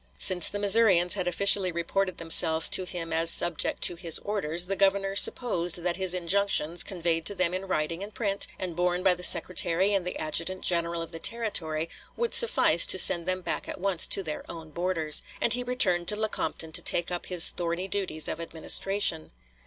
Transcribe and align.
Since 0.17 0.49
the 0.49 0.57
Missourians 0.57 1.13
had 1.13 1.27
officially 1.27 1.71
reported 1.71 2.17
themselves 2.17 2.69
to 2.69 2.85
him 2.85 3.13
as 3.13 3.29
subject 3.29 3.83
to 3.83 3.93
his 3.95 4.17
orders, 4.17 4.65
the 4.65 4.75
Governor 4.75 5.15
supposed 5.15 5.75
that 5.83 5.95
his 5.97 6.15
injunctions, 6.15 6.81
conveyed 6.83 7.23
to 7.27 7.35
them 7.35 7.53
in 7.53 7.67
writing 7.67 8.01
and 8.01 8.11
print, 8.11 8.47
and 8.57 8.75
borne 8.75 9.03
by 9.03 9.13
the 9.13 9.21
secretary 9.21 9.93
and 9.93 10.03
the 10.03 10.17
adjutant 10.17 10.63
general 10.63 11.03
of 11.03 11.11
the 11.11 11.19
Territory, 11.19 11.87
would 12.17 12.33
suffice 12.33 12.87
to 12.87 12.97
send 12.97 13.27
them 13.27 13.41
back 13.41 13.69
at 13.69 13.79
once 13.79 14.07
to 14.07 14.23
their 14.23 14.43
own 14.49 14.71
borders, 14.71 15.21
and 15.39 15.53
he 15.53 15.61
returned 15.61 16.07
to 16.07 16.15
Lecompton 16.15 16.71
to 16.71 16.81
take 16.81 17.11
up 17.11 17.27
his 17.27 17.51
thorny 17.51 17.87
duties 17.87 18.27
of 18.27 18.41
administration. 18.41 19.31